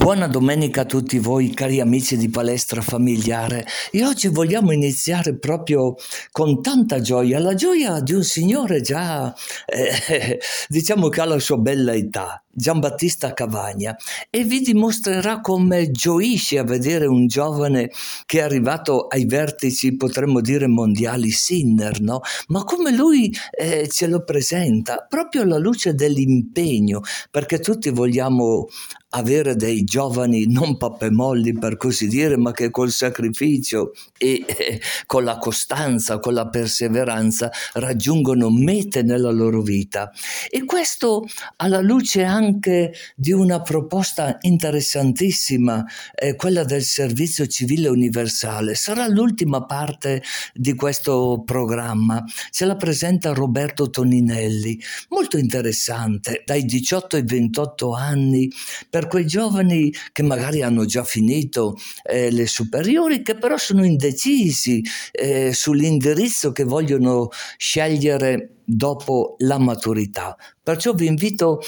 [0.00, 3.66] Buona domenica a tutti voi cari amici di Palestra Familiare.
[3.90, 5.94] E oggi vogliamo iniziare proprio
[6.32, 9.30] con tanta gioia, la gioia di un signore già
[9.66, 13.96] eh, diciamo che ha la sua bella età, Giambattista Cavagna
[14.28, 17.90] e vi dimostrerà come gioisce a vedere un giovane
[18.26, 22.20] che è arrivato ai vertici, potremmo dire mondiali, Sinner, no?
[22.48, 28.66] Ma come lui eh, ce lo presenta, proprio alla luce dell'impegno, perché tutti vogliamo
[29.12, 35.24] avere dei giovani non pappemolli per così dire, ma che col sacrificio e eh, con
[35.24, 40.12] la costanza, con la perseveranza raggiungono mete nella loro vita.
[40.48, 41.24] E questo
[41.56, 42.39] alla luce anche
[43.14, 48.74] di una proposta interessantissima, eh, quella del servizio civile universale.
[48.74, 50.22] Sarà l'ultima parte
[50.54, 52.24] di questo programma.
[52.50, 54.80] Ce la presenta Roberto Toninelli,
[55.10, 58.50] molto interessante, dai 18 ai 28 anni.
[58.88, 64.82] Per quei giovani che magari hanno già finito eh, le superiori, che però sono indecisi
[65.12, 70.36] eh, sull'indirizzo che vogliono scegliere dopo la maturità.
[70.62, 71.60] Perciò vi invito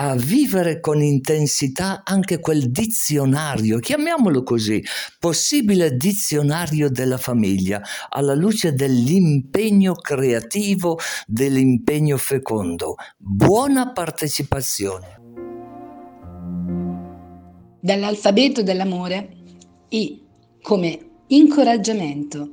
[0.00, 4.82] a vivere con intensità anche quel dizionario, chiamiamolo così,
[5.18, 12.94] possibile dizionario della famiglia, alla luce dell'impegno creativo, dell'impegno fecondo.
[13.16, 15.16] Buona partecipazione.
[17.80, 19.36] dall'alfabeto dell'amore
[19.90, 20.20] I
[20.60, 22.50] come incoraggiamento.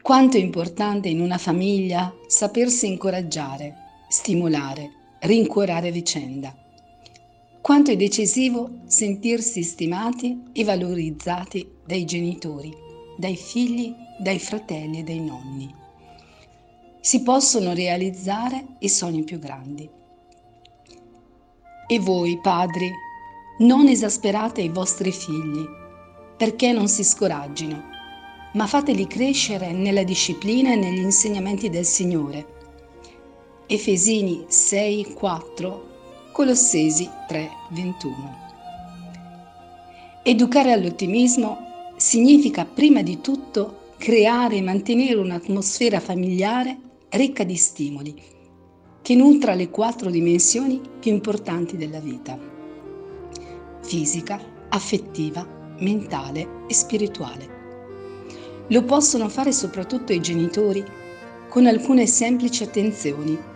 [0.00, 3.74] Quanto è importante in una famiglia sapersi incoraggiare,
[4.08, 6.54] stimolare, rincuorare vicenda.
[7.60, 12.74] Quanto è decisivo sentirsi stimati e valorizzati dai genitori,
[13.18, 15.74] dai figli, dai fratelli e dai nonni.
[17.00, 19.88] Si possono realizzare i sogni più grandi.
[21.86, 22.90] E voi, padri,
[23.58, 25.64] non esasperate i vostri figli,
[26.36, 27.82] perché non si scoraggino,
[28.54, 32.59] ma fateli crescere nella disciplina e negli insegnamenti del Signore.
[33.72, 35.88] Efesini 6, 4,
[36.32, 38.36] Colossesi 3, 21.
[40.24, 46.76] Educare all'ottimismo significa prima di tutto creare e mantenere un'atmosfera familiare
[47.10, 48.20] ricca di stimoli,
[49.02, 52.36] che nutra le quattro dimensioni più importanti della vita
[53.82, 55.46] fisica, affettiva,
[55.78, 57.48] mentale e spirituale.
[58.66, 60.84] Lo possono fare soprattutto i genitori
[61.48, 63.49] con alcune semplici attenzioni.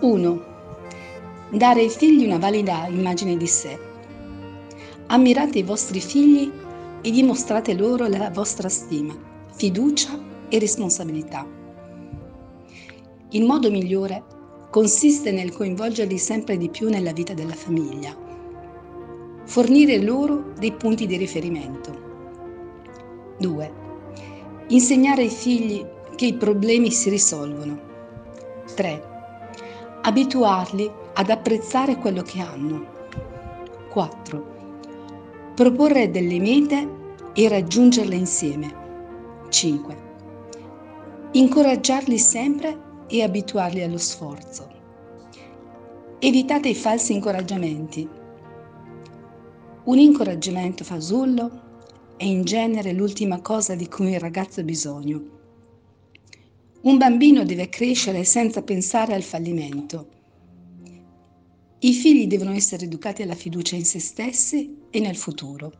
[0.00, 0.44] 1.
[1.50, 3.78] Dare ai figli una valida immagine di sé.
[5.06, 6.50] Ammirate i vostri figli
[7.00, 9.14] e dimostrate loro la vostra stima,
[9.54, 10.18] fiducia
[10.48, 11.46] e responsabilità.
[13.30, 14.22] Il modo migliore
[14.70, 18.26] consiste nel coinvolgerli sempre di più nella vita della famiglia
[19.46, 22.04] fornire loro dei punti di riferimento.
[23.38, 23.72] 2.
[24.68, 25.86] Insegnare ai figli
[26.16, 27.80] che i problemi si risolvono.
[28.74, 29.15] 3.
[30.06, 32.86] Abituarli ad apprezzare quello che hanno.
[33.90, 34.46] 4.
[35.56, 36.88] Proporre delle mete
[37.34, 38.74] e raggiungerle insieme.
[39.48, 39.96] 5.
[41.32, 42.78] Incoraggiarli sempre
[43.08, 44.68] e abituarli allo sforzo.
[46.20, 48.08] Evitate i falsi incoraggiamenti
[49.86, 51.50] un incoraggiamento fasullo
[52.16, 55.35] è in genere l'ultima cosa di cui il ragazzo ha bisogno.
[56.86, 60.06] Un bambino deve crescere senza pensare al fallimento.
[61.80, 65.72] I figli devono essere educati alla fiducia in se stessi e nel futuro.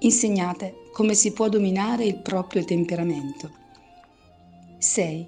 [0.00, 3.50] Insegnate come si può dominare il proprio temperamento.
[4.76, 5.26] 6.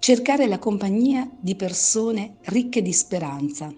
[0.00, 3.72] Cercare la compagnia di persone ricche di speranza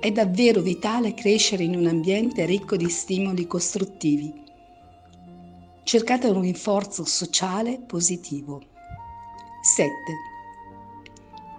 [0.00, 4.48] è davvero vitale crescere in un ambiente ricco di stimoli costruttivi.
[5.90, 8.62] Cercate un rinforzo sociale positivo.
[9.60, 9.90] 7.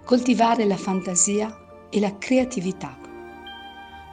[0.06, 1.54] Coltivare la fantasia
[1.90, 2.98] e la creatività.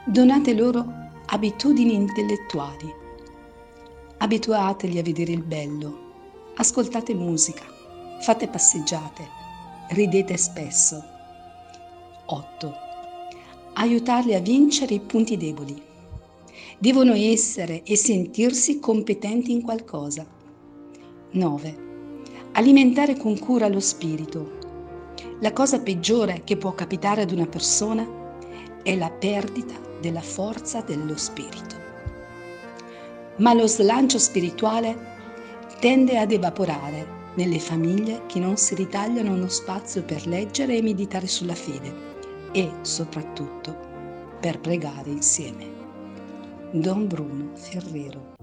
[0.04, 0.84] Donate loro
[1.24, 2.94] abitudini intellettuali.
[4.18, 6.52] Abituateli a vedere il bello.
[6.56, 7.64] Ascoltate musica.
[8.20, 9.26] Fate passeggiate.
[9.88, 11.02] Ridete spesso.
[12.26, 12.88] 8
[13.72, 15.89] aiutarli a vincere i punti deboli.
[16.82, 20.26] Devono essere e sentirsi competenti in qualcosa.
[21.32, 21.76] 9.
[22.52, 24.56] Alimentare con cura lo spirito.
[25.40, 28.08] La cosa peggiore che può capitare ad una persona
[28.82, 31.76] è la perdita della forza dello spirito.
[33.36, 34.96] Ma lo slancio spirituale
[35.80, 41.26] tende ad evaporare nelle famiglie che non si ritagliano uno spazio per leggere e meditare
[41.26, 41.92] sulla fede
[42.52, 43.76] e soprattutto
[44.40, 45.79] per pregare insieme.
[46.72, 48.34] Don Bruno Ferrero.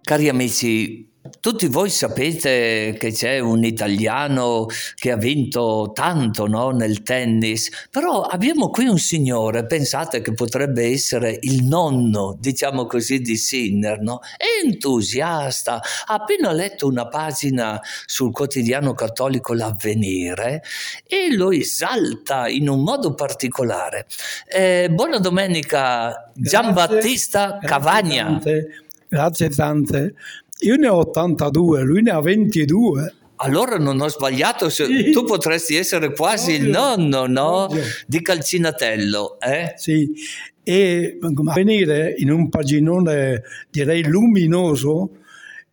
[0.00, 1.09] Cari amici,
[1.40, 8.22] tutti voi sapete che c'è un italiano che ha vinto tanto no, nel tennis, però
[8.22, 14.20] abbiamo qui un signore, pensate che potrebbe essere il nonno, diciamo così, di Sinner, no?
[14.36, 15.74] È entusiasta,
[16.06, 20.62] ha appena letto una pagina sul quotidiano cattolico L'Avvenire
[21.06, 24.06] e lo esalta in un modo particolare.
[24.46, 28.24] Eh, buona domenica, Giambattista Cavagna.
[28.24, 30.14] Tante, grazie tante.
[30.60, 33.14] Io ne ho 82, lui ne ha 22.
[33.36, 35.10] Allora non ho sbagliato, sì.
[35.12, 37.68] tu potresti essere quasi il nonno no?
[38.06, 39.40] di Calcinatello.
[39.40, 39.72] Eh?
[39.76, 40.12] Sì,
[40.62, 41.18] e
[41.54, 45.12] venire in un paginone direi luminoso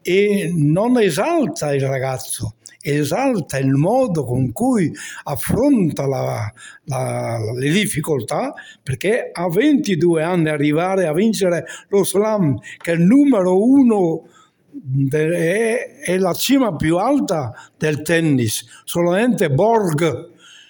[0.01, 4.89] e non esalta il ragazzo, esalta il modo con cui
[5.24, 6.50] affronta la,
[6.86, 13.01] la, le difficoltà, perché a 22 anni arrivare a vincere lo slam, che è il
[13.01, 14.24] numero uno
[15.09, 20.29] è, è, la cima più alta del tennis, solamente Borg,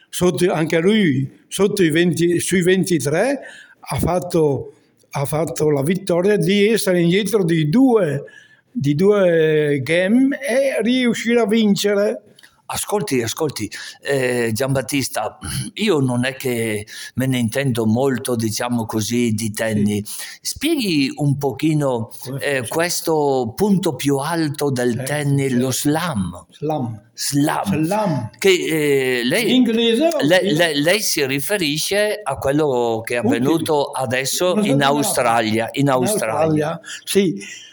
[0.09, 3.39] sotto, anche lui sotto i 20, sui 23
[3.79, 4.73] ha fatto,
[5.11, 8.23] ha fatto, la vittoria di essere indietro di due,
[8.71, 12.21] di due game e riuscire a vincere
[12.69, 13.71] Ascolti, ascolti,
[14.01, 15.37] eh, Giambattista,
[15.75, 16.85] io non è che
[17.15, 20.39] me ne intendo molto, diciamo così, di tennis.
[20.41, 22.11] Spieghi un pochino
[22.41, 26.45] eh, questo punto più alto del tennis, lo slam.
[26.49, 27.03] Slam.
[27.13, 27.83] Slam.
[27.83, 28.29] slam.
[28.37, 34.59] Che eh, lei, inglese, lei, lei, lei, si riferisce a quello che è avvenuto adesso
[34.59, 35.69] in Australia.
[35.71, 36.71] In Australia.
[36.73, 37.65] Australia sì.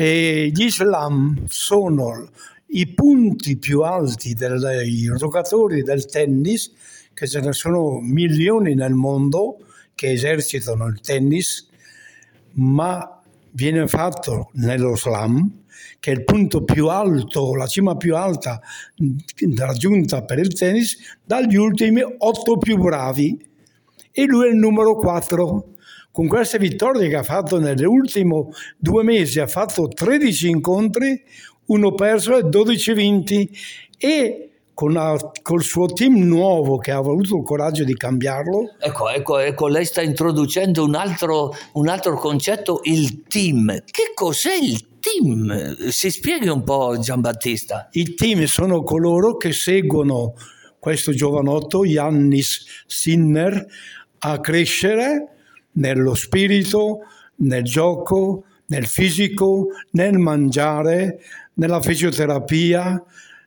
[0.00, 2.28] Gli slam sono
[2.68, 6.72] i punti più alti dei giocatori del tennis,
[7.14, 9.58] che ce ne sono milioni nel mondo
[9.94, 11.68] che esercitano il tennis,
[12.54, 13.20] ma
[13.52, 15.62] viene fatto nello slam,
[15.98, 18.60] che è il punto più alto, la cima più alta
[19.56, 23.46] raggiunta per il tennis, dagli ultimi otto più bravi.
[24.12, 25.74] E lui è il numero 4
[26.10, 28.44] con queste vittorie che ha fatto negli ultimi
[28.76, 31.22] due mesi, ha fatto 13 incontri,
[31.68, 33.50] uno perso e 12 vinti
[33.96, 34.48] e
[34.78, 38.76] con la, col suo team nuovo che ha avuto il coraggio di cambiarlo.
[38.78, 43.82] Ecco, ecco, ecco lei sta introducendo un altro, un altro concetto, il team.
[43.84, 45.88] Che cos'è il team?
[45.88, 47.88] Si spieghi un po' Giambattista.
[47.90, 50.34] I team sono coloro che seguono
[50.78, 53.66] questo giovanotto, Yannis Sinner,
[54.18, 55.28] a crescere
[55.72, 57.00] nello spirito,
[57.36, 61.20] nel gioco, nel fisico, nel mangiare,
[61.54, 63.02] nella fisioterapia,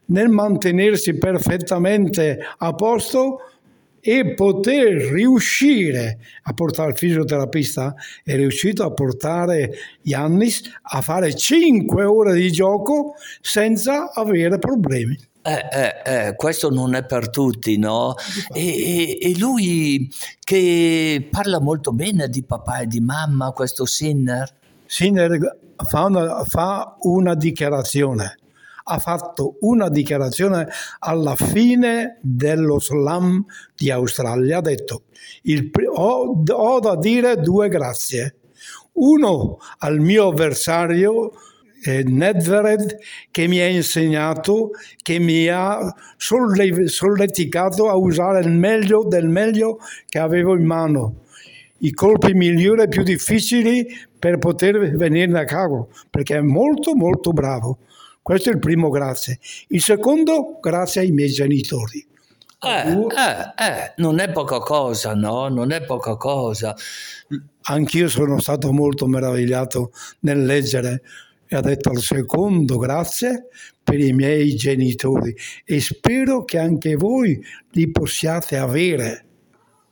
[0.06, 3.40] nel mantenersi perfettamente a posto
[4.04, 9.72] e poter riuscire a portare il fisioterapista è riuscito a portare
[10.02, 15.18] Yannis a fare 5 ore di gioco senza avere problemi.
[15.44, 18.14] Eh, eh, eh, questo non è per tutti, no?
[18.54, 20.08] E, e, e, lui
[20.40, 24.60] che parla molto bene di papà e di mamma, questo Sinner.
[24.92, 25.58] Sinner
[25.88, 28.38] fa una, fa una dichiarazione,
[28.84, 30.68] ha fatto una dichiarazione
[31.00, 35.04] alla fine dello slam di Australia, ha detto
[35.44, 38.36] il, ho, ho da dire due grazie.
[38.96, 41.32] Uno al mio avversario
[41.86, 42.98] eh, Nedved
[43.32, 50.20] che mi ha insegnato, che mi ha solleticato a usare il meglio del meglio che
[50.20, 51.16] avevo in mano.
[51.84, 57.32] I colpi migliori e più difficili per poter venire a capo, perché è molto molto
[57.32, 57.80] bravo.
[58.22, 59.40] Questo è il primo grazie.
[59.70, 62.06] Il secondo grazie ai miei genitori.
[62.60, 65.48] Eh, eh, eh, non è poca cosa, no?
[65.48, 66.76] Non è poca cosa.
[67.64, 71.02] Anch'io sono stato molto meravigliato nel leggere
[71.48, 73.48] e ha detto al secondo grazie
[73.84, 75.36] per i miei genitori
[75.66, 79.26] e spero che anche voi li possiate avere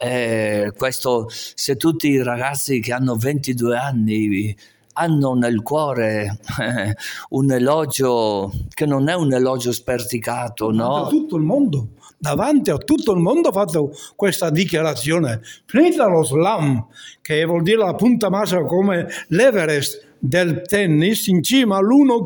[0.02, 4.56] eh, questo, se tutti i ragazzi che hanno 22 anni
[4.94, 6.96] hanno nel cuore eh,
[7.30, 11.06] un elogio che non è un elogio sperticato, no?
[11.06, 15.42] A tutto il mondo, davanti a tutto il mondo ha fatto questa dichiarazione.
[15.66, 16.88] Finita lo slam,
[17.22, 22.22] che vuol dire la punta massa come l'Everest del tennis, in cima all'uno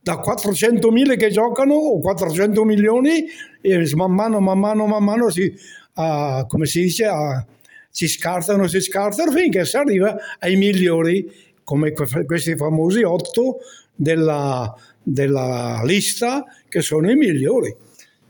[0.00, 3.24] da 400.000 che giocano o 400 milioni
[3.60, 5.52] e man mano, man mano, man mano si
[6.00, 7.44] a, come si dice, a,
[7.90, 11.30] si scartano, si scartano finché si arriva ai migliori,
[11.64, 13.58] come questi famosi otto
[13.94, 17.74] della, della lista che sono i migliori.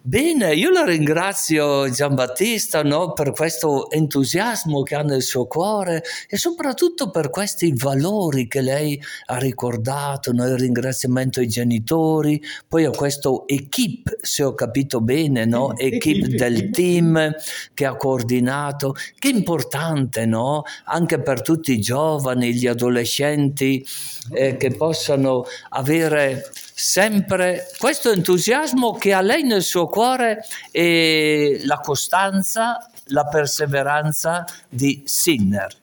[0.00, 6.38] Bene, io la ringrazio Giambattista no, per questo entusiasmo che ha nel suo cuore e
[6.38, 12.90] soprattutto per questi valori che lei ha ricordato, no, il ringraziamento ai genitori, poi a
[12.90, 15.76] questo equip, se ho capito bene, no?
[15.76, 17.34] equip del team
[17.74, 20.62] che ha coordinato, che è importante no?
[20.84, 23.84] anche per tutti i giovani, gli adolescenti
[24.32, 26.44] eh, che possano avere
[26.78, 35.02] sempre questo entusiasmo che ha lei nel suo cuore e la costanza, la perseveranza di
[35.04, 35.74] Sinner.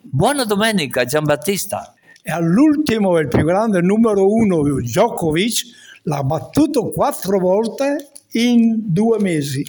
[0.00, 1.94] Buona domenica Giambattista.
[2.20, 5.62] E all'ultimo, il più grande numero uno, Djokovic,
[6.02, 9.64] l'ha battuto quattro volte in due mesi.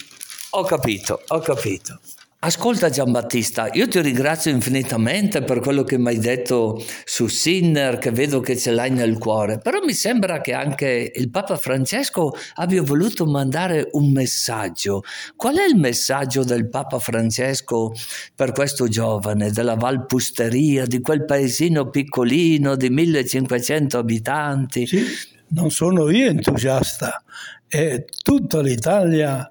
[0.50, 2.00] Ho capito, ho capito.
[2.46, 8.12] Ascolta Giambattista, io ti ringrazio infinitamente per quello che mi hai detto su Sinner, che
[8.12, 12.82] vedo che ce l'hai nel cuore, però mi sembra che anche il Papa Francesco abbia
[12.82, 15.02] voluto mandare un messaggio.
[15.34, 17.92] Qual è il messaggio del Papa Francesco
[18.32, 24.86] per questo giovane della Valpusteria, di quel paesino piccolino di 1500 abitanti?
[24.86, 25.04] Sì,
[25.48, 27.24] non sono io entusiasta,
[27.66, 29.50] è tutta l'Italia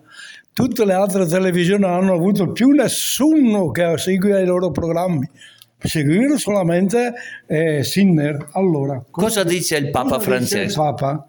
[0.55, 5.29] tutte le altre televisioni non hanno avuto più nessuno che segue i loro programmi.
[5.77, 7.13] Seguire solamente
[7.45, 8.51] eh, Sinner.
[8.53, 10.65] Allora, cosa, cosa dice il Papa Francesco?
[10.65, 11.25] Il Papa?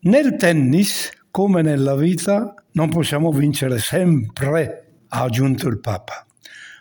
[0.00, 6.26] Nel tennis, come nella vita, non possiamo vincere sempre, ha aggiunto il Papa,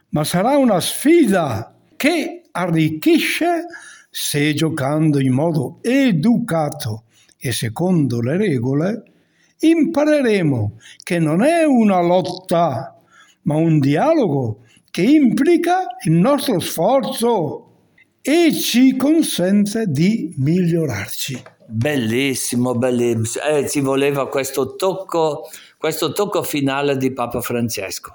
[0.09, 3.65] ma sarà una sfida che arricchisce
[4.09, 7.03] se giocando in modo educato
[7.37, 9.03] e secondo le regole
[9.67, 12.99] impareremo che non è una lotta,
[13.43, 17.67] ma un dialogo che implica il nostro sforzo
[18.21, 21.41] e ci consente di migliorarci.
[21.67, 23.43] Bellissimo, bellissimo.
[23.45, 28.13] Eh, ci voleva questo tocco, questo tocco finale di Papa Francesco.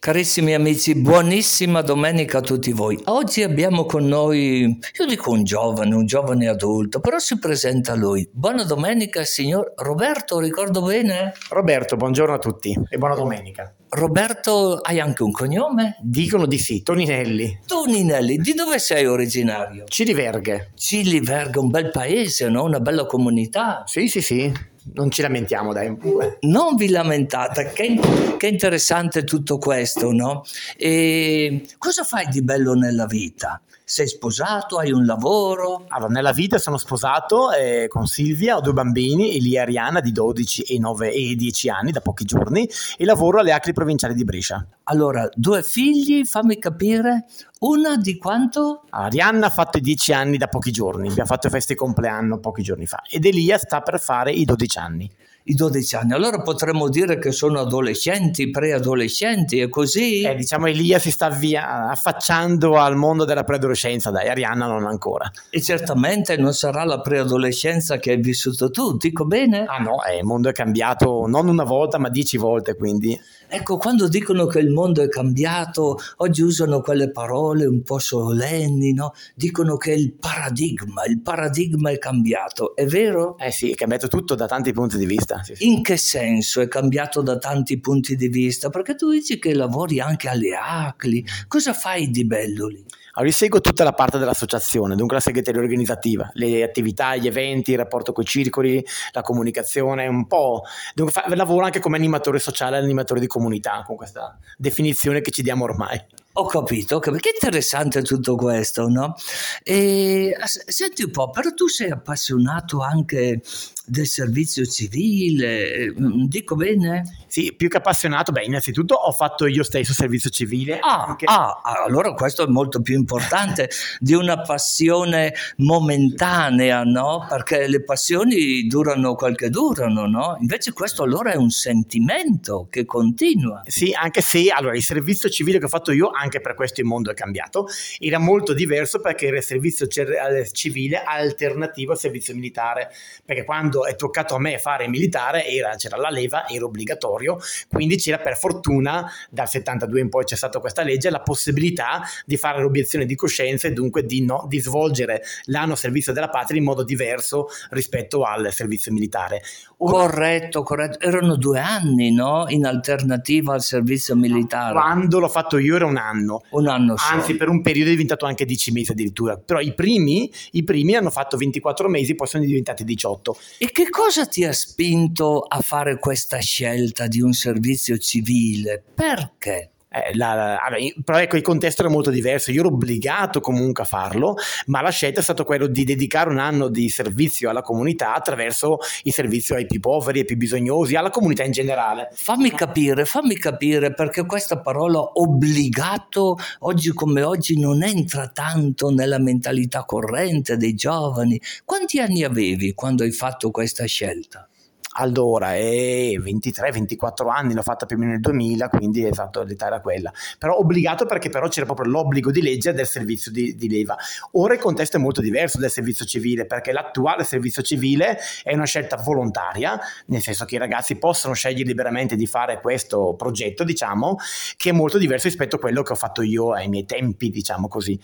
[0.00, 2.98] Carissimi amici, buonissima domenica a tutti voi.
[3.04, 8.26] Oggi abbiamo con noi, io dico un giovane, un giovane adulto, però si presenta lui.
[8.32, 11.34] Buona domenica, signor Roberto, ricordo bene?
[11.50, 13.74] Roberto, buongiorno a tutti e buona domenica.
[13.90, 15.98] Roberto, hai anche un cognome?
[16.00, 17.60] Dicono di sì, Toninelli.
[17.66, 19.84] Toninelli, di dove sei originario?
[19.86, 20.70] Ciliverghe.
[20.76, 22.64] Ciliverghe, un bel paese, no?
[22.64, 23.82] Una bella comunità.
[23.84, 24.50] Sì, sì, sì
[24.94, 25.96] non ci lamentiamo, dai.
[26.40, 27.98] Non vi lamentate, che,
[28.36, 30.44] che interessante tutto questo, no?
[30.76, 33.60] E cosa fai di bello nella vita?
[33.90, 34.78] Sei sposato?
[34.78, 35.84] Hai un lavoro?
[35.88, 40.12] Allora, nella vita sono sposato eh, con Silvia, ho due bambini, Elia e Ariana di
[40.12, 44.22] 12 e 9 e 10 anni, da pochi giorni, e lavoro alle Acri provinciali di
[44.22, 44.64] Brescia.
[44.84, 47.24] Allora, due figli, fammi capire,
[47.62, 48.84] una di quanto?
[48.90, 52.86] Arianna ha fatto i 10 anni da pochi giorni, abbiamo fatto feste compleanno pochi giorni
[52.86, 55.10] fa, ed Elia sta per fare i 12 anni
[55.44, 56.12] i 12 anni.
[56.12, 60.22] Allora potremmo dire che sono adolescenti, preadolescenti e così.
[60.22, 65.30] Eh, diciamo Elia si sta via affacciando al mondo della preadolescenza, dai, Arianna non ancora.
[65.48, 69.64] E certamente non sarà la preadolescenza che hai vissuto tu, dico bene?
[69.66, 73.18] Ah no, eh, il mondo è cambiato non una volta ma dieci volte, quindi.
[73.48, 78.92] Ecco, quando dicono che il mondo è cambiato, oggi usano quelle parole un po' solenni,
[78.92, 79.12] no?
[79.34, 83.36] Dicono che il paradigma, il paradigma è cambiato, è vero?
[83.38, 85.66] Eh sì, è cambiato tutto da tanti punti di vista sì, sì.
[85.68, 88.70] In che senso è cambiato da tanti punti di vista?
[88.70, 92.84] Perché tu dici che lavori anche alle ACLI, cosa fai di bello lì?
[93.14, 97.78] Allora, seguo tutta la parte dell'associazione, dunque la segreteria organizzativa, le attività, gli eventi, il
[97.78, 100.62] rapporto con i circoli, la comunicazione, un po'.
[100.94, 105.42] Dunque fa, lavoro anche come animatore sociale, animatore di comunità, con questa definizione che ci
[105.42, 106.00] diamo ormai.
[106.34, 109.16] Ho capito, ho capito, che interessante tutto questo, no?
[109.64, 113.42] E, senti un po', però tu sei appassionato anche
[113.90, 117.24] del servizio civile, mm, dico bene?
[117.26, 120.78] Sì, più che appassionato, beh, innanzitutto ho fatto io stesso servizio civile.
[120.78, 121.24] Ah, anche...
[121.26, 123.68] ah, allora questo è molto più importante
[123.98, 127.26] di una passione momentanea, no?
[127.28, 130.36] Perché le passioni durano quel che durano, no?
[130.40, 133.62] Invece questo allora è un sentimento che continua.
[133.66, 136.86] Sì, anche se, allora, il servizio civile che ho fatto io, anche per questo il
[136.86, 137.66] mondo è cambiato,
[137.98, 142.90] era molto diverso perché era il servizio civile alternativo al servizio militare,
[143.24, 147.96] perché quando è toccato a me fare militare era, c'era la leva, era obbligatorio, quindi
[147.96, 152.60] c'era per fortuna dal 72 in poi c'è stata questa legge la possibilità di fare
[152.60, 156.84] l'obiezione di coscienza e dunque di, no, di svolgere l'anno servizio della patria in modo
[156.84, 159.42] diverso rispetto al servizio militare.
[159.76, 161.00] Corretto, corretto.
[161.00, 162.44] Erano due anni, no?
[162.48, 164.72] In alternativa al servizio militare.
[164.72, 166.42] Quando l'ho fatto io era un anno anno.
[166.50, 167.20] Un anno solo.
[167.20, 169.36] Anzi, per un periodo è diventato anche 10 mesi addirittura.
[169.36, 173.36] Però i primi, i primi hanno fatto 24 mesi, poi sono diventati 18.
[173.58, 178.82] E che cosa ti ha spinto a fare questa scelta di un servizio civile?
[178.94, 179.70] Perché?
[179.92, 180.56] Eh, la,
[181.04, 184.90] però ecco il contesto era molto diverso, io ero obbligato comunque a farlo, ma la
[184.90, 189.56] scelta è stata quella di dedicare un anno di servizio alla comunità attraverso il servizio
[189.56, 192.08] ai più poveri, ai più bisognosi, alla comunità in generale.
[192.12, 199.18] Fammi capire, fammi capire perché questa parola obbligato oggi come oggi non entra tanto nella
[199.18, 201.40] mentalità corrente dei giovani.
[201.64, 204.49] Quanti anni avevi quando hai fatto questa scelta?
[204.94, 209.80] Allora è 23-24 anni, l'ho fatta più o meno nel 2000, quindi esatto, l'età era
[209.80, 210.12] quella.
[210.38, 213.96] Però obbligato perché però c'era proprio l'obbligo di legge del servizio di, di, leva.
[214.32, 218.64] Ora il contesto è molto diverso del servizio civile perché l'attuale servizio civile è una
[218.64, 224.16] scelta volontaria, nel senso che i ragazzi possono scegliere liberamente di fare questo progetto, diciamo,
[224.56, 227.68] che è molto diverso rispetto a quello che ho fatto io ai miei tempi, diciamo
[227.68, 227.98] così.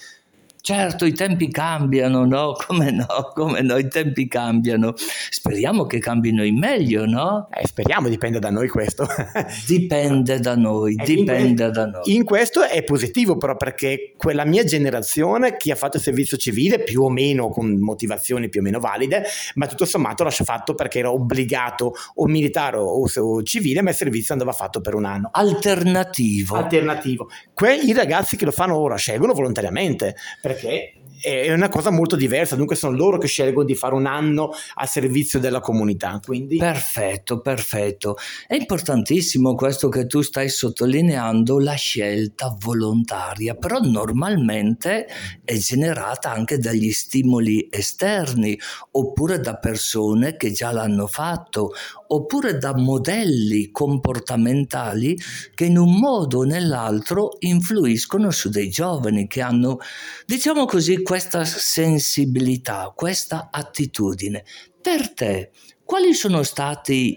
[0.67, 2.57] Certo, i tempi cambiano, no?
[2.67, 3.31] Come no?
[3.33, 3.77] Come no?
[3.77, 4.95] I tempi cambiano.
[4.97, 7.47] Speriamo che cambino in meglio, no?
[7.55, 9.07] Eh, speriamo, dipende da noi questo.
[9.65, 12.13] dipende da noi, eh, dipende in, da noi.
[12.13, 16.81] In questo è positivo però perché quella mia generazione, chi ha fatto il servizio civile,
[16.83, 19.23] più o meno con motivazioni più o meno valide,
[19.55, 23.97] ma tutto sommato l'ha fatto perché era obbligato o militare o, o civile, ma il
[23.97, 25.29] servizio andava fatto per un anno.
[25.31, 26.57] Alternativo.
[26.57, 27.29] Alternativo.
[27.55, 32.15] Que- I ragazzi che lo fanno ora scelgono volontariamente perché perché è una cosa molto
[32.15, 36.21] diversa, dunque sono loro che scelgono di fare un anno a servizio della comunità.
[36.25, 36.57] Quindi...
[36.57, 38.17] Perfetto, perfetto.
[38.47, 45.07] È importantissimo questo che tu stai sottolineando, la scelta volontaria, però normalmente
[45.43, 48.59] è generata anche dagli stimoli esterni
[48.93, 51.73] oppure da persone che già l'hanno fatto
[52.09, 55.19] oppure da modelli comportamentali
[55.55, 59.79] che in un modo o nell'altro influiscono su dei giovani che hanno,
[60.25, 64.45] diciamo così, questa sensibilità, questa attitudine.
[64.81, 65.51] Per te,
[65.85, 67.17] quali sono stati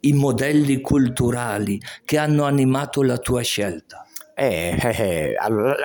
[0.00, 4.04] i modelli culturali che hanno animato la tua scelta?
[4.40, 5.36] Eh, eh, eh,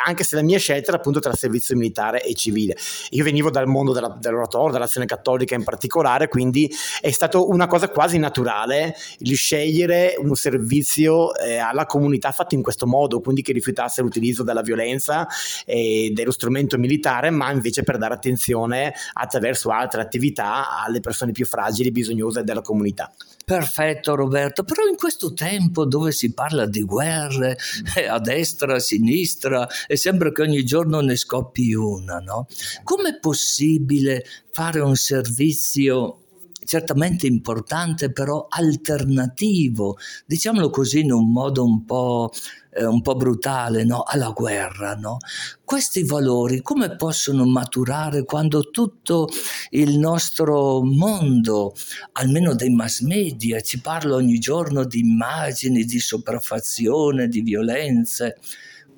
[0.06, 2.77] anche se la mia scelta era appunto tra servizio militare e civile.
[3.10, 7.89] Io venivo dal mondo della, dell'oratorio, dell'azione cattolica in particolare, quindi è stata una cosa
[7.89, 13.51] quasi naturale il scegliere un servizio eh, alla comunità fatto in questo modo, quindi che
[13.51, 15.27] rifiutasse l'utilizzo della violenza
[15.65, 21.45] e dello strumento militare, ma invece per dare attenzione attraverso altre attività alle persone più
[21.45, 23.12] fragili e bisognose della comunità.
[23.45, 27.55] Perfetto Roberto, però in questo tempo dove si parla di guerre
[27.95, 32.47] eh, a destra, a sinistra e sembra che ogni giorno ne scoppi una, no?
[32.84, 36.24] Com'è possibile fare un servizio
[36.65, 42.32] certamente importante, però alternativo, diciamolo così in un modo un po',
[42.73, 44.01] eh, un po brutale, no?
[44.01, 44.95] alla guerra.
[44.95, 45.17] No?
[45.63, 49.28] Questi valori come possono maturare quando tutto
[49.69, 51.73] il nostro mondo,
[52.13, 58.38] almeno dei mass media, ci parla ogni giorno di immagini, di sopraffazione, di violenze?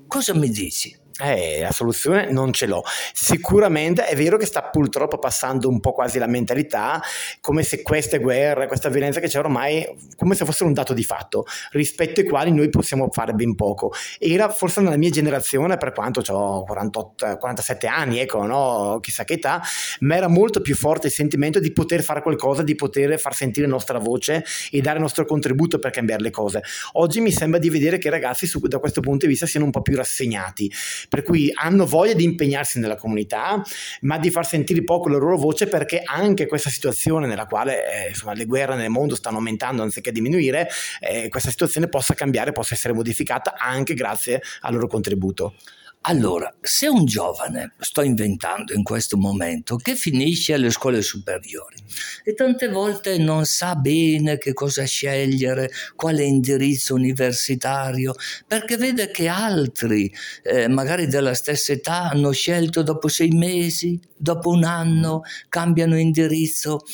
[0.07, 1.05] Cosa mi dici?
[1.19, 2.83] Eh, la soluzione non ce l'ho.
[3.11, 7.01] Sicuramente è vero che sta purtroppo passando un po' quasi la mentalità,
[7.41, 11.03] come se queste guerre, questa violenza che c'è ormai, come se fossero un dato di
[11.03, 13.91] fatto, rispetto ai quali noi possiamo fare ben poco.
[14.19, 18.99] Era forse nella mia generazione, per quanto ho 48, 47 anni, ecco, no?
[19.01, 19.61] chissà che età,
[20.01, 23.65] ma era molto più forte il sentimento di poter fare qualcosa, di poter far sentire
[23.65, 26.61] la nostra voce e dare il nostro contributo per cambiare le cose.
[26.93, 29.65] Oggi mi sembra di vedere che i ragazzi su, da questo punto di vista siano
[29.65, 30.71] un po' più rassegnati
[31.07, 33.61] per cui hanno voglia di impegnarsi nella comunità,
[34.01, 38.09] ma di far sentire poco la loro voce perché anche questa situazione nella quale eh,
[38.09, 40.67] insomma, le guerre nel mondo stanno aumentando anziché diminuire,
[40.99, 45.55] eh, questa situazione possa cambiare, possa essere modificata anche grazie al loro contributo.
[46.01, 51.75] Allora, se un giovane, sto inventando in questo momento, che finisce alle scuole superiori
[52.23, 58.13] e tante volte non sa bene che cosa scegliere, quale indirizzo universitario,
[58.47, 60.09] perché vede che altri,
[60.43, 66.85] eh, magari della stessa età, hanno scelto dopo sei mesi, dopo un anno, cambiano indirizzo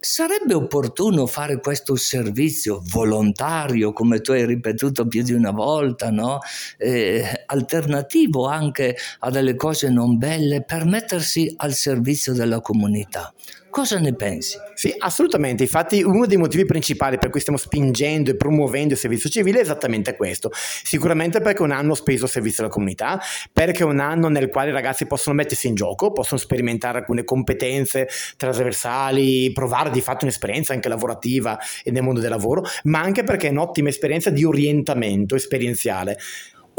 [0.00, 6.38] Sarebbe opportuno fare questo servizio volontario, come tu hai ripetuto più di una volta, no?
[6.76, 13.34] eh, alternativo anche a delle cose non belle per mettersi al servizio della comunità.
[13.70, 14.56] Cosa ne pensi?
[14.74, 15.62] Sì, assolutamente.
[15.62, 19.62] Infatti, uno dei motivi principali per cui stiamo spingendo e promuovendo il servizio civile è
[19.62, 20.50] esattamente questo.
[20.52, 23.20] Sicuramente perché è un anno speso al servizio alla comunità,
[23.52, 27.24] perché è un anno nel quale i ragazzi possono mettersi in gioco, possono sperimentare alcune
[27.24, 33.22] competenze trasversali, provare di fatto un'esperienza anche lavorativa e nel mondo del lavoro, ma anche
[33.22, 36.16] perché è un'ottima esperienza di orientamento esperienziale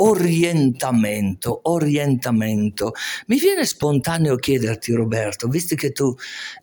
[0.01, 2.93] orientamento, orientamento.
[3.27, 6.13] Mi viene spontaneo chiederti Roberto, visto che tu,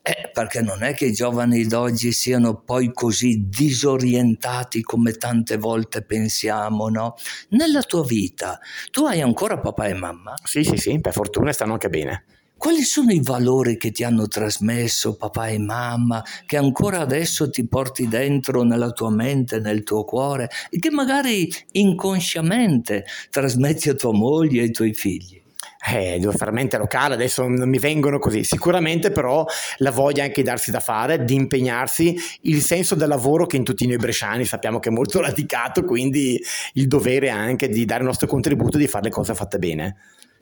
[0.03, 6.03] eh, perché non è che i giovani d'oggi siano poi così disorientati come tante volte
[6.03, 7.15] pensiamo, no?
[7.51, 8.59] Nella tua vita,
[8.91, 10.35] tu hai ancora papà e mamma?
[10.45, 12.25] Sì, sì, sì, per fortuna stanno anche bene.
[12.59, 17.67] Quali sono i valori che ti hanno trasmesso papà e mamma, che ancora adesso ti
[17.69, 24.13] porti dentro nella tua mente, nel tuo cuore e che magari inconsciamente trasmetti a tua
[24.13, 25.43] moglie e ai tuoi figli?
[25.89, 28.43] Eh, devo fare mente locale, adesso non mi vengono così.
[28.43, 29.45] Sicuramente però
[29.77, 33.65] la voglia anche di darsi da fare, di impegnarsi, il senso del lavoro che in
[33.65, 36.43] tutti noi bresciani sappiamo che è molto radicato, quindi
[36.73, 39.97] il dovere anche di dare il nostro contributo, di fare le cose fatte bene.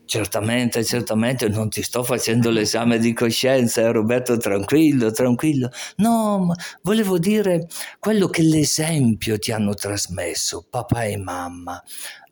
[0.06, 5.70] Certamente, certamente non ti sto facendo l'esame di coscienza, eh, Roberto, tranquillo, tranquillo.
[5.96, 7.66] No, ma volevo dire
[7.98, 11.82] quello che l'esempio ti hanno trasmesso, papà e mamma.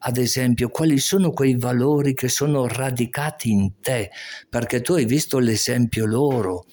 [0.04, 4.10] Ad esempio, quali sono quei valori che sono radicati in te,
[4.50, 6.66] perché tu hai visto l'esempio loro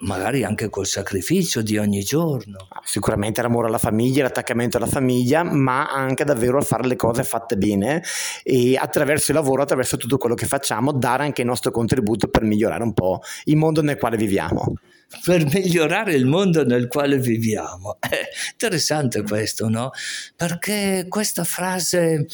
[0.00, 2.68] magari anche col sacrificio di ogni giorno.
[2.84, 7.56] Sicuramente l'amore alla famiglia, l'attaccamento alla famiglia, ma anche davvero a fare le cose fatte
[7.56, 8.02] bene
[8.42, 12.42] e attraverso il lavoro, attraverso tutto quello che facciamo, dare anche il nostro contributo per
[12.42, 14.74] migliorare un po' il mondo nel quale viviamo
[15.24, 17.96] per migliorare il mondo nel quale viviamo.
[17.98, 19.90] È interessante questo, no?
[20.36, 22.26] Perché questa frase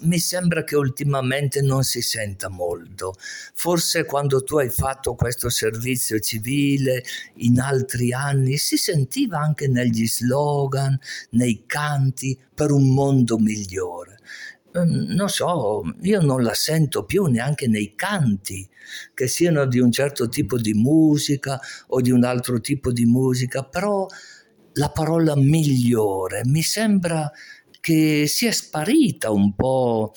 [0.00, 3.14] mi sembra che ultimamente non si senta molto.
[3.54, 7.04] Forse quando tu hai fatto questo servizio civile
[7.36, 10.98] in altri anni si sentiva anche negli slogan,
[11.30, 14.13] nei canti per un mondo migliore.
[14.76, 18.68] Ehm, non so, io non la sento più neanche nei canti,
[19.14, 23.62] che siano di un certo tipo di musica o di un altro tipo di musica,
[23.64, 24.06] però
[24.74, 27.30] la parola migliore mi sembra
[27.80, 30.12] che sia sparita un po'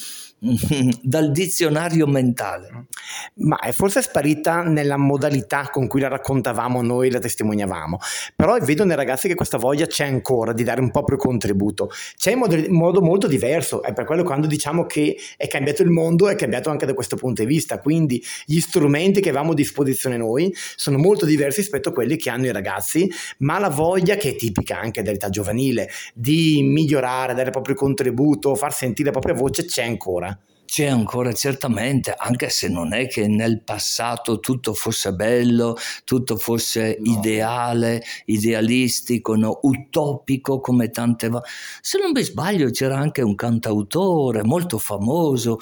[1.01, 2.87] dal dizionario mentale.
[3.35, 7.99] Ma è forse sparita nella modalità con cui la raccontavamo noi, la testimoniavamo.
[8.35, 11.89] Però vedo nei ragazzi che questa voglia c'è ancora di dare un proprio contributo.
[12.15, 15.89] C'è in modo, modo molto diverso, è per quello quando diciamo che è cambiato il
[15.89, 17.79] mondo, è cambiato anche da questo punto di vista.
[17.79, 22.29] Quindi gli strumenti che avevamo a disposizione noi sono molto diversi rispetto a quelli che
[22.29, 27.45] hanno i ragazzi, ma la voglia che è tipica anche dell'età giovanile di migliorare, dare
[27.45, 30.36] il proprio contributo, far sentire la propria voce c'è ancora
[30.67, 36.97] c'è ancora certamente, anche se non è che nel passato tutto fosse bello, tutto fosse
[36.99, 37.13] no.
[37.13, 39.59] ideale, idealistico, no?
[39.61, 41.47] utopico come tante volte.
[41.79, 45.57] Se non mi sbaglio c'era anche un cantautore molto famoso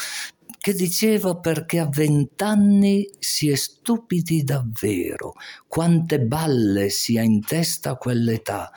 [0.58, 5.34] che diceva perché a vent'anni si è stupidi davvero,
[5.68, 8.72] quante balle si ha in testa a quell'età.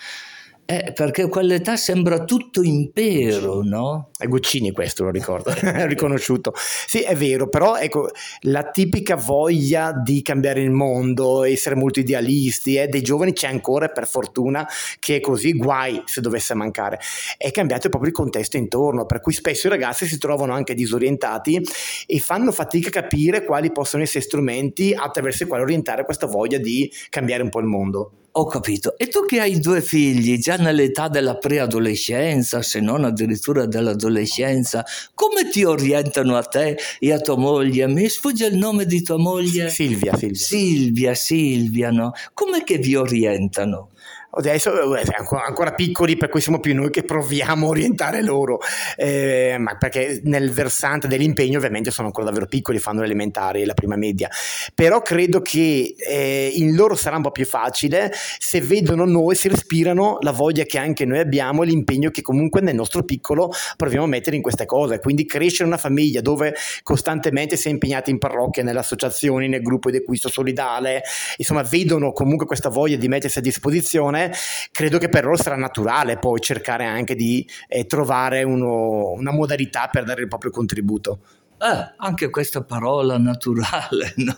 [0.71, 4.11] Eh, perché quell'età sembra tutto impero, no?
[4.15, 5.51] È Guccini questo, lo ricordo,
[5.87, 6.53] riconosciuto.
[6.55, 12.77] Sì, è vero, però ecco, la tipica voglia di cambiare il mondo, essere molto idealisti,
[12.77, 17.01] eh, dei giovani c'è ancora, per fortuna, che è così, guai se dovesse mancare.
[17.39, 21.63] È cambiato proprio il contesto intorno, per cui spesso i ragazzi si trovano anche disorientati
[22.07, 26.59] e fanno fatica a capire quali possono essere strumenti attraverso i quali orientare questa voglia
[26.59, 28.13] di cambiare un po' il mondo.
[28.39, 28.97] Ho capito.
[28.97, 35.49] E tu che hai due figli, già nell'età della preadolescenza, se non addirittura dell'adolescenza, come
[35.49, 37.89] ti orientano a te e a tua moglie?
[37.89, 39.71] Mi sfugge il nome di tua moglie?
[39.71, 40.37] Silvia, Silvia.
[40.37, 42.13] Silvia, Silvia, no?
[42.33, 43.89] Come che vi orientano?
[44.31, 48.59] Adesso eh, ancora, ancora piccoli per cui siamo più noi che proviamo a orientare loro.
[48.97, 53.75] Eh, ma perché nel versante dell'impegno ovviamente sono ancora davvero piccoli fanno l'elementare e la
[53.75, 54.29] prima media.
[54.75, 58.13] Però credo che eh, in loro sarà un po' più facile.
[58.39, 62.61] Se vedono noi si respirano la voglia che anche noi abbiamo e l'impegno che comunque
[62.61, 64.99] nel nostro piccolo proviamo a mettere in queste cose.
[64.99, 69.91] Quindi crescere una famiglia dove costantemente si è impegnati in parrocchia nelle associazioni nel gruppo
[69.91, 71.03] di acquisto solidale
[71.37, 73.98] insomma vedono comunque questa voglia di mettersi a disposizione
[74.73, 79.89] credo che per loro sarà naturale poi cercare anche di eh, trovare uno, una modalità
[79.91, 81.21] per dare il proprio contributo.
[81.61, 84.37] Eh, anche questa parola naturale, no?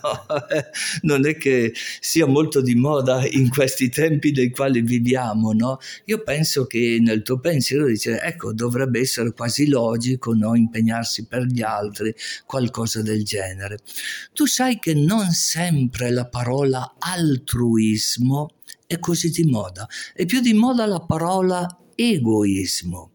[1.01, 5.77] non è che sia molto di moda in questi tempi nei quali viviamo, no?
[6.05, 10.55] Io penso che nel tuo pensiero dice, ecco, dovrebbe essere quasi logico, no?
[10.55, 12.11] Impegnarsi per gli altri,
[12.47, 13.77] qualcosa del genere.
[14.33, 18.49] Tu sai che non sempre la parola altruismo
[18.91, 19.87] è così di moda.
[20.13, 23.11] È più di moda la parola egoismo.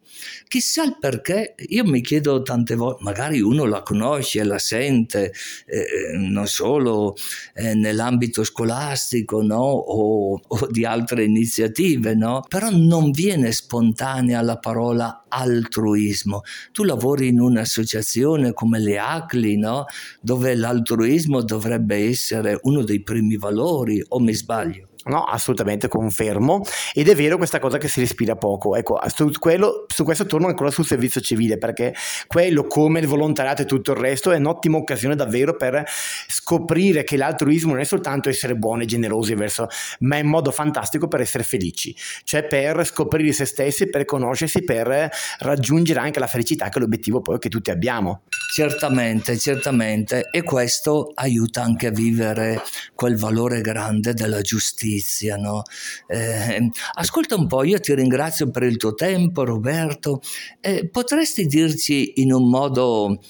[0.48, 5.34] Chissà il perché, io mi chiedo tante volte, magari uno la conosce, la sente,
[5.66, 7.14] eh, non solo
[7.54, 9.60] eh, nell'ambito scolastico no?
[9.60, 12.42] o, o, di altre iniziative, no?
[12.48, 16.40] però non viene spontanea la parola altruismo.
[16.72, 19.84] Tu lavori in un'associazione come le ACLI, no?
[20.22, 24.85] dove l'altruismo dovrebbe essere uno dei primi valori, o mi sbaglio?
[25.06, 26.62] No, assolutamente confermo.
[26.92, 28.74] Ed è vero questa cosa che si respira poco.
[28.74, 31.94] Ecco, su, quello, su questo torno ancora sul servizio civile, perché
[32.26, 35.84] quello, come il volontariato e tutto il resto, è un'ottima occasione davvero per
[36.26, 39.68] scoprire che l'altruismo non è soltanto essere buoni e generosi verso,
[40.00, 44.64] ma è un modo fantastico per essere felici, cioè per scoprire se stessi, per conoscersi,
[44.64, 48.22] per raggiungere anche la felicità, che è l'obiettivo poi che tutti abbiamo.
[48.52, 50.28] Certamente, certamente.
[50.32, 52.60] E questo aiuta anche a vivere
[52.94, 55.36] quel valore grande della giustizia giustizia.
[55.36, 55.62] No?
[56.06, 60.20] Eh, ascolta un po', io ti ringrazio per il tuo tempo, Roberto.
[60.60, 63.20] Eh, potresti dirci in un modo,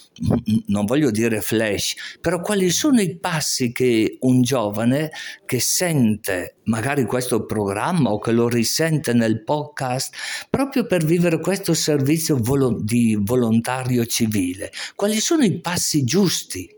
[0.66, 5.10] non voglio dire flash, però quali sono i passi che un giovane
[5.44, 10.14] che sente magari questo programma o che lo risente nel podcast
[10.50, 16.75] proprio per vivere questo servizio volo- di volontario civile, quali sono i passi giusti?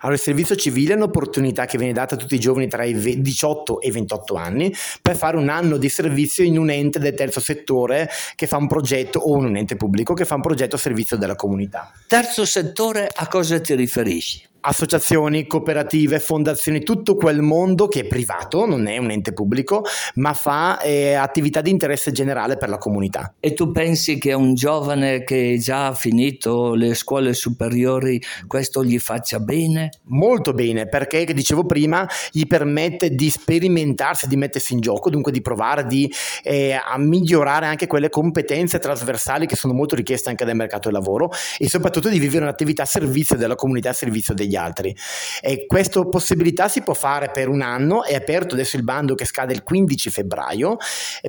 [0.00, 3.20] Allora, il servizio civile è un'opportunità che viene data a tutti i giovani tra i
[3.20, 7.14] 18 e i 28 anni per fare un anno di servizio in un ente del
[7.14, 10.76] terzo settore che fa un progetto o in un ente pubblico che fa un progetto
[10.76, 11.92] a servizio della comunità.
[12.06, 14.54] Terzo settore, a cosa ti riferisci?
[14.66, 20.32] Associazioni, cooperative, fondazioni, tutto quel mondo che è privato, non è un ente pubblico, ma
[20.32, 23.34] fa eh, attività di interesse generale per la comunità.
[23.38, 28.98] E tu pensi che un giovane che già ha finito le scuole superiori questo gli
[28.98, 29.90] faccia bene?
[30.06, 35.30] Molto bene, perché, come dicevo prima, gli permette di sperimentarsi, di mettersi in gioco, dunque
[35.30, 40.44] di provare di, eh, a migliorare anche quelle competenze trasversali che sono molto richieste anche
[40.44, 44.34] dal mercato del lavoro e soprattutto di vivere un'attività a servizio della comunità, a servizio
[44.34, 44.94] degli altri.
[45.40, 49.24] E questa possibilità si può fare per un anno, è aperto adesso il bando che
[49.24, 50.76] scade il 15 febbraio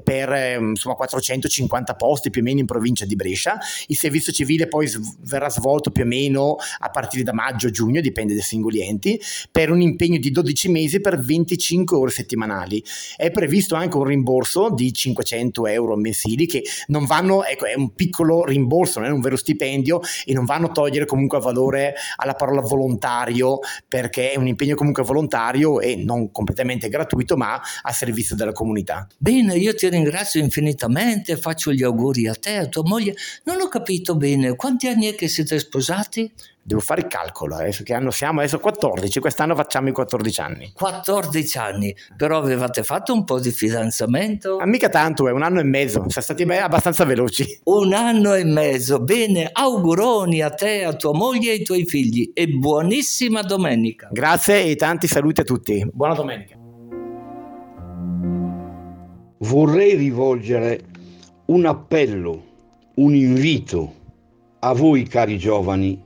[0.03, 3.57] per ehm, insomma, 450 posti più o meno in provincia di Brescia.
[3.87, 8.43] Il servizio civile poi verrà svolto più o meno a partire da maggio-giugno, dipende dai
[8.43, 9.19] singoli enti,
[9.51, 12.83] per un impegno di 12 mesi per 25 ore settimanali.
[13.15, 17.93] È previsto anche un rimborso di 500 euro mensili che non vanno, ecco, è un
[17.93, 22.33] piccolo rimborso, non è un vero stipendio e non vanno a togliere comunque valore alla
[22.33, 27.91] parola volontà volontario perché è un impegno comunque volontario e non completamente gratuito ma a
[27.93, 29.08] servizio della comunità.
[29.17, 33.15] Bene, io ti ringrazio infinitamente, faccio gli auguri a te a tua moglie.
[33.43, 36.32] Non ho capito bene, quanti anni è che siete sposati?
[36.67, 38.41] Devo fare il calcolo, adesso che anno siamo?
[38.41, 40.71] Adesso 14, quest'anno facciamo i 14 anni.
[40.73, 44.58] 14 anni, però avevate fatto un po' di fidanzamento?
[44.58, 47.62] Ah, mica tanto, è un anno e mezzo, siamo stati abbastanza veloci.
[47.63, 52.32] Un anno e mezzo, bene, auguroni a te, a tua moglie e ai tuoi figli
[52.34, 54.10] e buonissima domenica.
[54.12, 56.58] Grazie e tanti saluti a tutti, buona domenica.
[59.38, 60.82] Vorrei rivolgere
[61.45, 62.43] un appello,
[62.95, 63.93] un invito
[64.60, 66.03] a voi cari giovani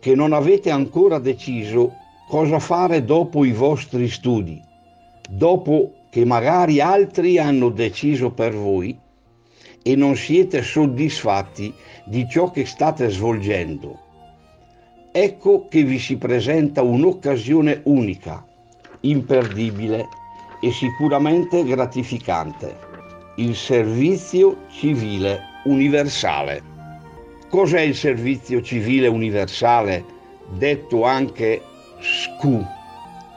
[0.00, 1.94] che non avete ancora deciso
[2.28, 4.60] cosa fare dopo i vostri studi,
[5.28, 8.98] dopo che magari altri hanno deciso per voi
[9.82, 11.72] e non siete soddisfatti
[12.04, 13.98] di ciò che state svolgendo.
[15.12, 18.44] Ecco che vi si presenta un'occasione unica,
[19.00, 20.08] imperdibile
[20.60, 22.76] e sicuramente gratificante,
[23.36, 26.69] il servizio civile universale.
[27.50, 30.04] Cos'è il servizio civile universale,
[30.50, 31.60] detto anche
[31.98, 32.64] SCU?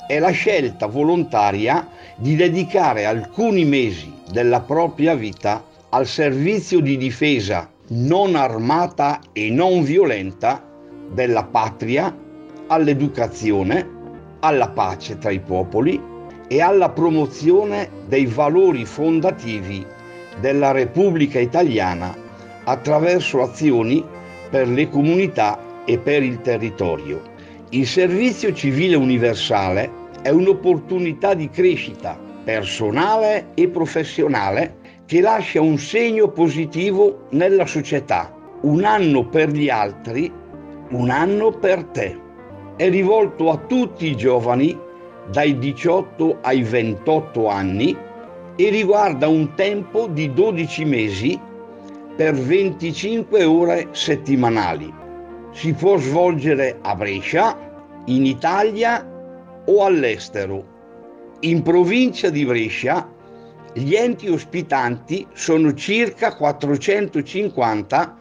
[0.05, 7.67] È la scelta volontaria di dedicare alcuni mesi della propria vita al servizio di difesa
[7.87, 10.63] non armata e non violenta
[11.09, 12.15] della patria,
[12.67, 13.89] all'educazione,
[14.41, 15.99] alla pace tra i popoli
[16.47, 19.83] e alla promozione dei valori fondativi
[20.39, 22.22] della Repubblica Italiana
[22.65, 24.03] attraverso azioni
[24.49, 27.21] per le comunità e per il territorio.
[27.69, 36.29] Il servizio civile universale è un'opportunità di crescita personale e professionale che lascia un segno
[36.29, 38.33] positivo nella società.
[38.61, 40.31] Un anno per gli altri,
[40.89, 42.17] un anno per te.
[42.75, 44.77] È rivolto a tutti i giovani
[45.29, 47.95] dai 18 ai 28 anni
[48.55, 51.39] e riguarda un tempo di 12 mesi
[52.15, 54.93] per 25 ore settimanali.
[55.51, 57.57] Si può svolgere a Brescia,
[58.05, 59.05] in Italia
[59.65, 60.71] o all'estero.
[61.41, 63.13] In provincia di Brescia
[63.75, 68.17] Gli enti ospitanti sono circa 450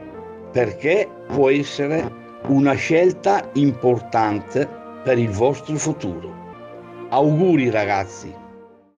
[0.51, 4.69] perché può essere una scelta importante
[5.03, 6.33] per il vostro futuro.
[7.09, 8.44] Auguri ragazzi!